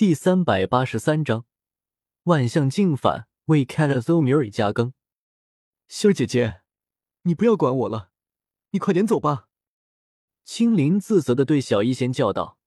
[0.00, 1.44] 第三百八十三章
[2.22, 4.94] 万象镜反，为 c a t a z o m i r 加更。
[5.88, 6.62] 仙儿姐姐，
[7.24, 8.10] 你不要管我了，
[8.70, 9.50] 你快点走吧。
[10.42, 12.58] 青灵自责的对小医仙叫道：“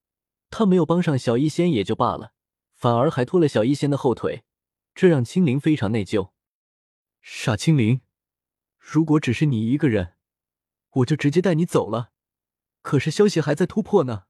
[0.48, 2.34] 他没有帮上小医仙也就罢了，
[2.72, 4.44] 反而还拖了小医仙的后腿，
[4.94, 6.30] 这让青灵非常内疚。
[7.20, 8.02] 傻青灵，
[8.78, 10.14] 如果只是你一个人，
[10.90, 12.12] 我就直接带你走了。
[12.80, 14.26] 可是消息还在突破呢，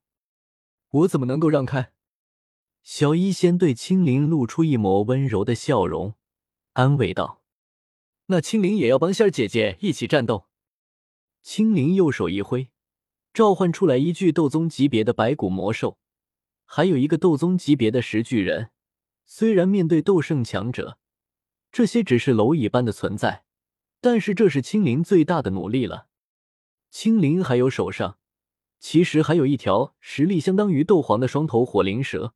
[0.89, 1.91] 我怎么能够让开？”
[2.85, 6.13] 小医仙对青灵露出一抹温柔的笑容，
[6.73, 7.41] 安慰道
[8.27, 10.45] ：“那青灵也要帮仙儿姐姐一起战斗。”
[11.41, 12.69] 青灵右手一挥，
[13.33, 15.97] 召唤出来一具斗宗级别的白骨魔兽，
[16.63, 18.69] 还有一个斗宗级别的石巨人。
[19.25, 20.99] 虽然面对斗圣强者，
[21.71, 23.45] 这些只是蝼蚁般的存在，
[23.99, 26.05] 但是这是青灵最大的努力了。
[26.91, 28.19] 青灵还有手上，
[28.79, 32.35] 其实还有一条实力相当于斗皇的双头火灵蛇。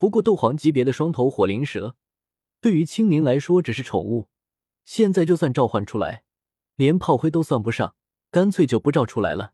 [0.00, 1.94] 不过，斗皇级别的双头火灵蛇，
[2.58, 4.30] 对于青灵来说只是宠物。
[4.86, 6.24] 现在就算召唤出来，
[6.76, 7.94] 连炮灰都算不上，
[8.30, 9.52] 干脆就不召出来了。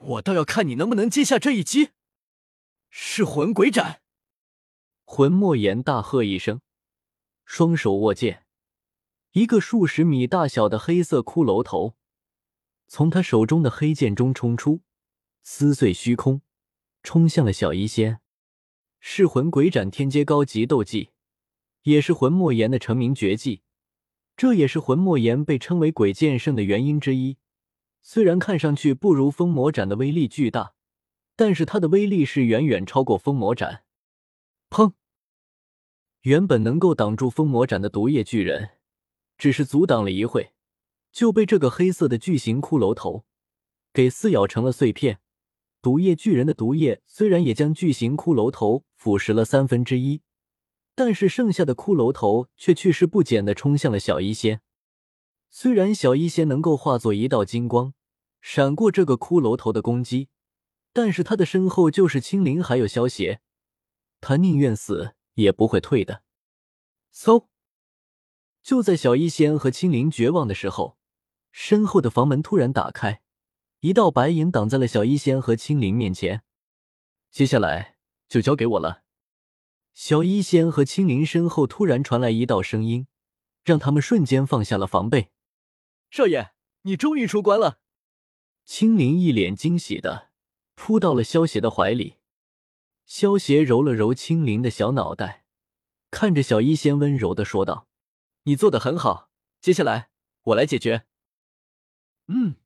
[0.00, 1.90] 我倒要看你能不能接下这一击！
[2.90, 4.02] 噬魂鬼斩！
[5.04, 6.60] 魂莫言大喝一声，
[7.44, 8.44] 双手握剑，
[9.30, 11.94] 一个数十米大小的黑色骷髅头
[12.88, 14.80] 从他手中的黑剑中冲出，
[15.44, 16.42] 撕碎虚空，
[17.04, 18.20] 冲向了小医仙。
[19.00, 21.10] 噬魂鬼斩天阶高级斗技，
[21.82, 23.62] 也是魂莫言的成名绝技。
[24.36, 27.38] 这也是魂莫言被称为鬼剑圣的原因之一。
[28.02, 30.74] 虽然看上去不如封魔斩的威力巨大，
[31.34, 33.84] 但是它的威力是远远超过封魔斩。
[34.70, 34.92] 砰！
[36.22, 38.70] 原本能够挡住封魔斩的毒液巨人，
[39.36, 40.52] 只是阻挡了一会，
[41.10, 43.24] 就被这个黑色的巨型骷髅头
[43.92, 45.20] 给撕咬成了碎片。
[45.80, 50.22] 毒液巨人的毒液虽然也将巨型骷髅头腐蚀了三分之一，
[50.94, 54.60] 但是剩下的骷髅头却去势不减的冲向了小医仙。
[55.48, 57.94] 虽然小医仙能够化作一道金光，
[58.40, 60.28] 闪过这个骷髅头的攻击，
[60.92, 63.40] 但是他的身后就是青灵还有萧邪，
[64.20, 66.22] 他宁愿死也不会退的。
[67.14, 67.46] 嗖！
[68.62, 70.98] 就在小医仙和青灵绝望的时候，
[71.52, 73.22] 身后的房门突然打开。
[73.80, 76.42] 一道白影挡在了小医仙和青灵面前，
[77.30, 77.96] 接下来
[78.28, 79.04] 就交给我了。
[79.94, 83.06] 小医仙和青灵身后突然传来一道声音，
[83.64, 85.30] 让他们瞬间放下了防备。
[86.10, 86.50] 少爷，
[86.82, 87.78] 你终于出关了！
[88.64, 90.30] 青灵一脸惊喜的
[90.74, 92.16] 扑到了萧邪的怀里。
[93.06, 95.44] 萧邪揉了揉青灵的小脑袋，
[96.10, 97.86] 看着小医仙温柔的说道
[98.42, 100.10] ：“你做的很好，接下来
[100.42, 101.06] 我来解决。”
[102.26, 102.56] 嗯。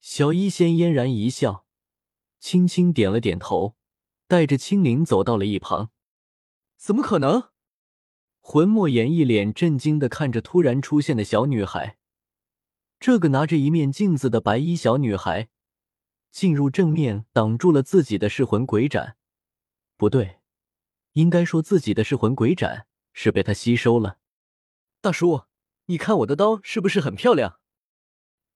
[0.00, 1.66] 小医仙嫣然一笑，
[2.38, 3.76] 轻轻点了点头，
[4.26, 5.90] 带着青灵走到了一旁。
[6.78, 7.50] 怎么可能？
[8.40, 11.98] 魂莫言一脸震惊的看着突然出现的小女孩。
[12.98, 15.50] 这个拿着一面镜子的白衣小女孩，
[16.30, 19.18] 进入正面挡住了自己的噬魂鬼斩。
[19.98, 20.40] 不对，
[21.12, 24.18] 应该说自己的噬魂鬼斩是被他吸收了。
[25.02, 25.42] 大叔，
[25.86, 27.59] 你看我的刀是不是很漂亮？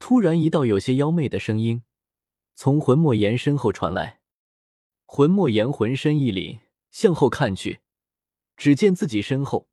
[0.07, 1.83] 突然，一道有些妖媚的声音
[2.55, 4.21] 从魂莫言身后传来。
[5.07, 6.61] 魂莫言浑身一凛，
[6.91, 7.81] 向后看去，
[8.55, 9.71] 只见自己身后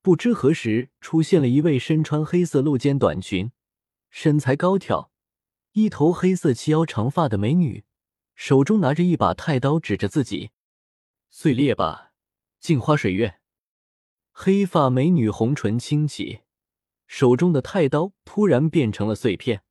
[0.00, 3.52] 不知何时出现了一位身穿黑色露肩短裙、
[4.08, 5.12] 身材高挑、
[5.72, 7.84] 一头黑色齐腰长发的美女，
[8.34, 10.52] 手中拿着一把太刀，指着自己
[11.28, 12.14] ：“碎裂吧，
[12.58, 13.40] 镜花水月！”
[14.32, 16.40] 黑发美女红唇轻启，
[17.06, 19.64] 手中的太刀突然变成了碎片。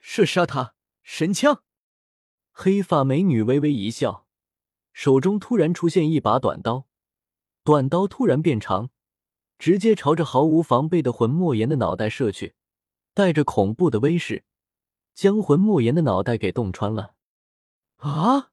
[0.00, 0.74] 射杀他！
[1.02, 1.62] 神枪！
[2.52, 4.26] 黑发美女微微一笑，
[4.92, 6.86] 手中突然出现一把短刀，
[7.62, 8.90] 短刀突然变长，
[9.58, 12.54] 直接朝着毫无防备的魂莫言的脑袋射去，
[13.14, 14.44] 带着恐怖的威势，
[15.14, 17.14] 将魂莫言的脑袋给洞穿了。
[17.96, 18.50] 啊！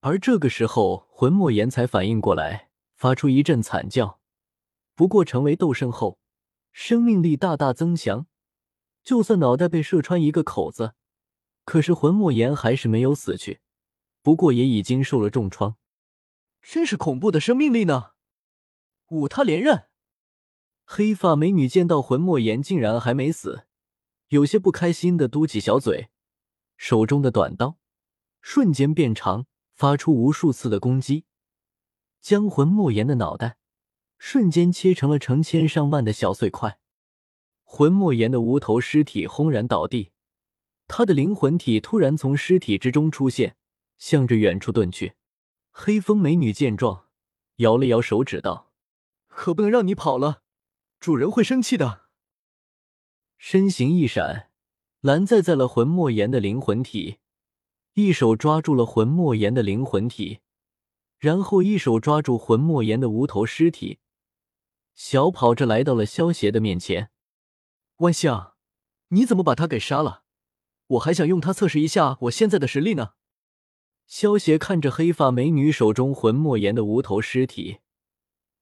[0.00, 4.20] 而这个时候，魂莫言才反应过来，发出一阵惨叫。
[4.94, 6.18] 不过，成为斗圣后，
[6.72, 8.26] 生命力大大增强。
[9.04, 10.94] 就算脑袋被射穿一个口子，
[11.64, 13.60] 可是魂莫言还是没有死去，
[14.22, 15.76] 不过也已经受了重创。
[16.62, 18.12] 真是恐怖的生命力呢！
[19.10, 19.88] 五他连刃。
[20.86, 23.66] 黑发美女见到魂莫言竟然还没死，
[24.28, 26.08] 有些不开心的嘟起小嘴，
[26.78, 27.76] 手中的短刀
[28.40, 31.26] 瞬间变长，发出无数次的攻击，
[32.22, 33.58] 将魂莫言的脑袋
[34.16, 36.78] 瞬间切成了成千上万的小碎块。
[37.76, 40.12] 魂莫言的无头尸体轰然倒地，
[40.86, 43.56] 他的灵魂体突然从尸体之中出现，
[43.98, 45.14] 向着远处遁去。
[45.72, 47.06] 黑风美女见状，
[47.56, 48.70] 摇了摇手指道
[49.26, 50.42] ：“可不能让你跑了，
[51.00, 52.02] 主人会生气的。”
[53.38, 54.50] 身形一闪，
[55.00, 57.16] 拦在在了魂莫言的灵魂体，
[57.94, 60.38] 一手抓住了魂莫言的灵魂体，
[61.18, 63.98] 然后一手抓住魂莫言的无头尸体，
[64.94, 67.10] 小跑着来到了萧邪的面前。
[67.98, 68.56] 万象，
[69.08, 70.24] 你怎么把他给杀了？
[70.86, 73.14] 我还想用他测试一下我现在的实力呢。
[74.06, 77.78] 萧邪看着黑发美女手中魂莫言的无头尸体，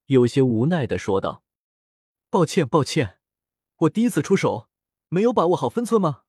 [0.05, 1.43] 有些无奈的说道
[2.29, 3.19] ：“抱歉，抱歉，
[3.77, 4.69] 我第一次出手，
[5.09, 6.23] 没有把握好分寸吗？”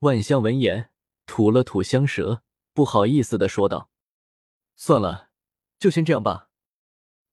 [0.00, 0.90] 万象闻言
[1.26, 3.90] 吐了吐香舌，不好意思的说道
[4.74, 5.28] ：“算了，
[5.78, 6.48] 就先这样吧。”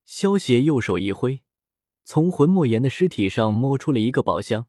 [0.06, 1.45] 萧邪右手一挥，
[2.08, 4.68] 从魂莫言的尸体上摸出了一个宝箱，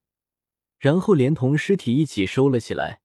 [0.78, 3.02] 然后连同尸体一起收了起来。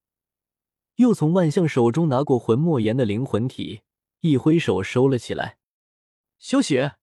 [0.95, 3.81] 又从万象手中拿过魂莫言的灵魂体，
[4.21, 5.57] 一挥手收了起来。
[6.39, 6.95] 萧邪，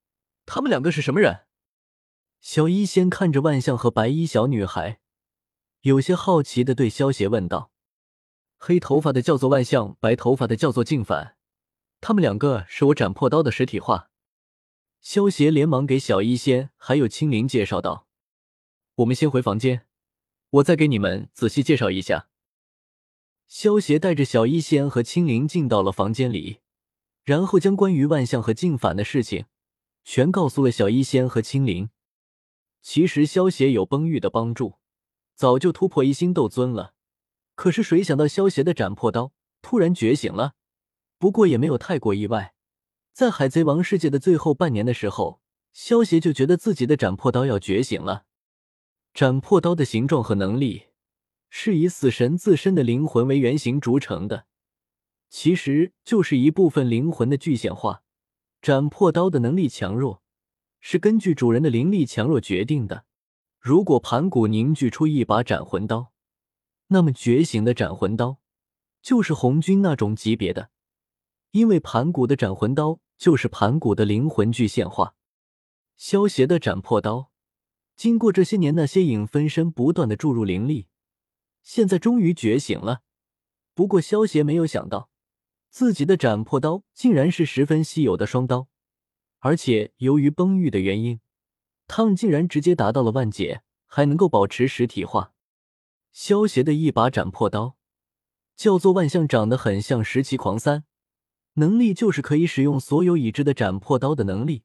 [0.47, 1.41] 他们两个是什么人？
[2.41, 5.01] 小医仙看着万象和白衣小女孩，
[5.83, 7.71] 有些好奇的对萧邪问道
[8.57, 11.37] ：“黑头发的叫做万象，白头发的叫做静凡，
[12.01, 14.09] 他们两个是我斩破刀的实体化。”
[15.10, 18.06] 萧邪连忙给小医仙还有青灵介绍道
[18.96, 19.87] ：“我们先回房间，
[20.50, 22.28] 我再给你们仔细介绍一下。”
[23.49, 26.58] 萧邪带着小医仙和青灵进到了房间里，
[27.25, 29.46] 然后将关于万象和静反的事情
[30.05, 31.88] 全告诉了小医仙和青灵。
[32.82, 34.75] 其实萧邪有崩玉的帮助，
[35.34, 36.93] 早就突破一星斗尊了。
[37.55, 39.32] 可是谁想到萧邪的斩破刀
[39.62, 40.56] 突然觉醒了？
[41.16, 42.52] 不过也没有太过意外，
[43.19, 45.41] 在海贼王世界的最后半年的时候，
[45.73, 48.26] 萧邪就觉得自己的斩破刀要觉醒了。
[49.12, 50.85] 斩破刀的形状和能力。
[51.50, 54.47] 是以死神自身的灵魂为原型铸成的，
[55.29, 58.05] 其实就是一部分灵魂的具现化。
[58.62, 60.23] 斩破刀的能力强弱
[60.79, 63.05] 是根据主人的灵力强弱决定的。
[63.59, 66.12] 如果盘古凝聚出一把斩魂刀，
[66.87, 68.38] 那么觉醒的斩魂刀
[69.03, 70.70] 就是红军那种级别的，
[71.50, 75.17] 因为盘古的斩魂刀就是盘古的灵魂具现化。
[75.97, 77.31] 萧邪的斩破刀，
[77.97, 80.87] 经过这些年那些影分身不断的注入灵力。
[81.62, 83.03] 现在终于觉醒了，
[83.75, 85.11] 不过萧邪没有想到，
[85.69, 88.69] 自己的斩破刀竟然是十分稀有的双刀，
[89.41, 91.20] 而且由于崩玉的原因，
[91.87, 95.35] 他们竟然直接达到了万劫，还能够保持实体化。
[96.12, 97.76] 萧邪的一把斩破刀
[98.56, 100.85] 叫做万象，长得很像十七狂三，
[101.58, 104.62] 能力就是可以使用所有已知的斩破刀的能力。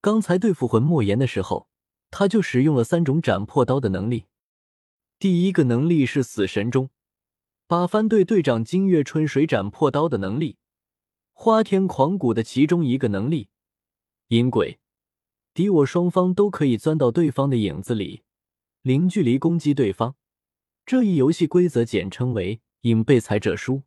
[0.00, 1.68] 刚才对付魂莫言的时候，
[2.10, 4.26] 他就使用了三种斩破刀的能力。
[5.18, 6.90] 第一个能力是死神中
[7.66, 10.58] 八番队队长金月春水斩破刀的能力，
[11.32, 13.48] 花天狂骨的其中一个能力，
[14.28, 14.78] 阴鬼
[15.52, 18.22] 敌我双方都可以钻到对方的影子里，
[18.82, 20.14] 零距离攻击对方。
[20.86, 23.82] 这一游戏规则简称为“影被裁者输”。